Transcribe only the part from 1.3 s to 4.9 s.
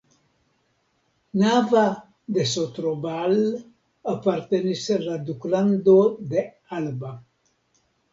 Nava de Sotrobal apartenis